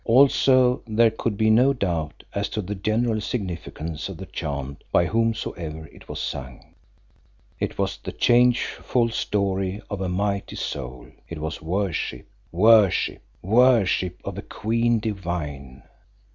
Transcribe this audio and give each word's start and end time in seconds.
Also 0.03 0.81
there 0.87 1.11
could 1.11 1.37
be 1.37 1.51
no 1.51 1.73
doubt 1.73 2.23
as 2.33 2.49
to 2.49 2.59
the 2.63 2.73
general 2.73 3.21
significance 3.21 4.09
of 4.09 4.17
the 4.17 4.25
chant 4.25 4.83
by 4.91 5.05
whomsoever 5.05 5.85
it 5.89 6.09
was 6.09 6.19
sung. 6.19 6.73
It 7.59 7.77
was 7.77 7.97
the 7.97 8.11
changeful 8.11 9.09
story 9.09 9.79
of 9.91 10.01
a 10.01 10.09
mighty 10.09 10.55
soul; 10.55 11.05
it 11.29 11.37
was 11.37 11.61
worship, 11.61 12.25
worship, 12.51 13.21
worship 13.43 14.19
of 14.25 14.39
a 14.39 14.41
queen 14.41 14.99
divine! 14.99 15.83